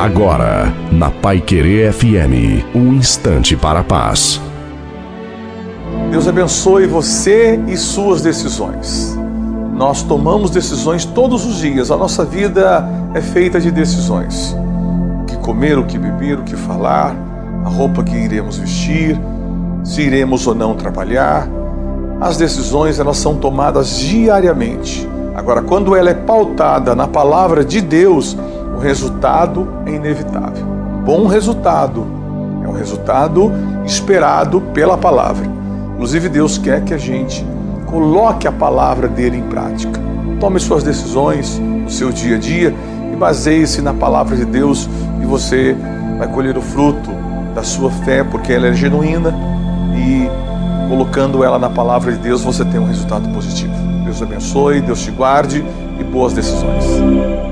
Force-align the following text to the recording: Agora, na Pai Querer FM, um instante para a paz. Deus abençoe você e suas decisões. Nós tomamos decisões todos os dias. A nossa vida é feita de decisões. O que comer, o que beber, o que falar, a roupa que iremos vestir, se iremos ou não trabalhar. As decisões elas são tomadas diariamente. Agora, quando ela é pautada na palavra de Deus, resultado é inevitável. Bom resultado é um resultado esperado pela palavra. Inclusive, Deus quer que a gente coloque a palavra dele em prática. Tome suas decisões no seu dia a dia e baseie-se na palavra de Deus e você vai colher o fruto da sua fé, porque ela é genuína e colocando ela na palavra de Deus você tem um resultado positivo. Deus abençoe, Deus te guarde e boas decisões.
Agora, 0.00 0.72
na 0.90 1.10
Pai 1.10 1.42
Querer 1.42 1.92
FM, 1.92 2.64
um 2.74 2.94
instante 2.94 3.54
para 3.54 3.80
a 3.80 3.84
paz. 3.84 4.40
Deus 6.10 6.26
abençoe 6.26 6.86
você 6.86 7.60
e 7.68 7.76
suas 7.76 8.22
decisões. 8.22 9.14
Nós 9.74 10.02
tomamos 10.02 10.50
decisões 10.50 11.04
todos 11.04 11.44
os 11.44 11.58
dias. 11.58 11.90
A 11.90 11.98
nossa 11.98 12.24
vida 12.24 12.88
é 13.12 13.20
feita 13.20 13.60
de 13.60 13.70
decisões. 13.70 14.56
O 15.20 15.26
que 15.26 15.36
comer, 15.36 15.78
o 15.78 15.84
que 15.84 15.98
beber, 15.98 16.38
o 16.38 16.44
que 16.44 16.56
falar, 16.56 17.14
a 17.62 17.68
roupa 17.68 18.02
que 18.02 18.16
iremos 18.16 18.56
vestir, 18.56 19.20
se 19.84 20.00
iremos 20.00 20.46
ou 20.46 20.54
não 20.54 20.74
trabalhar. 20.74 21.46
As 22.18 22.38
decisões 22.38 22.98
elas 22.98 23.18
são 23.18 23.36
tomadas 23.36 23.98
diariamente. 23.98 25.06
Agora, 25.34 25.60
quando 25.60 25.94
ela 25.94 26.08
é 26.08 26.14
pautada 26.14 26.94
na 26.94 27.06
palavra 27.06 27.62
de 27.62 27.82
Deus, 27.82 28.34
resultado 28.80 29.68
é 29.86 29.90
inevitável. 29.90 30.66
Bom 31.04 31.26
resultado 31.26 32.06
é 32.64 32.68
um 32.68 32.72
resultado 32.72 33.52
esperado 33.84 34.60
pela 34.72 34.98
palavra. 34.98 35.46
Inclusive, 35.94 36.28
Deus 36.28 36.58
quer 36.58 36.82
que 36.82 36.94
a 36.94 36.98
gente 36.98 37.46
coloque 37.86 38.48
a 38.48 38.52
palavra 38.52 39.06
dele 39.06 39.36
em 39.36 39.42
prática. 39.42 40.00
Tome 40.38 40.58
suas 40.58 40.82
decisões 40.82 41.58
no 41.58 41.90
seu 41.90 42.10
dia 42.10 42.36
a 42.36 42.38
dia 42.38 42.74
e 43.12 43.16
baseie-se 43.16 43.82
na 43.82 43.92
palavra 43.92 44.36
de 44.36 44.44
Deus 44.44 44.88
e 45.20 45.26
você 45.26 45.76
vai 46.18 46.28
colher 46.28 46.56
o 46.56 46.62
fruto 46.62 47.10
da 47.54 47.62
sua 47.62 47.90
fé, 47.90 48.24
porque 48.24 48.52
ela 48.52 48.68
é 48.68 48.72
genuína 48.72 49.34
e 49.94 50.28
colocando 50.88 51.44
ela 51.44 51.58
na 51.58 51.68
palavra 51.68 52.12
de 52.12 52.18
Deus 52.18 52.42
você 52.42 52.64
tem 52.64 52.80
um 52.80 52.86
resultado 52.86 53.28
positivo. 53.30 53.74
Deus 54.04 54.22
abençoe, 54.22 54.80
Deus 54.80 55.02
te 55.02 55.10
guarde 55.10 55.64
e 55.98 56.04
boas 56.04 56.32
decisões. 56.32 57.49